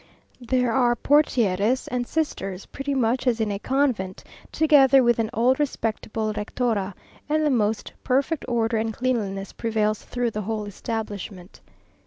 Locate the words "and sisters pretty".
1.89-2.95